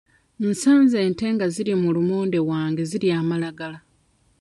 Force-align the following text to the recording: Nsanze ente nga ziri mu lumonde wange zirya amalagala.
Nsanze 0.49 0.97
ente 1.07 1.25
nga 1.33 1.45
ziri 1.53 1.73
mu 1.81 1.89
lumonde 1.95 2.39
wange 2.49 2.81
zirya 2.89 3.15
amalagala. 3.23 3.79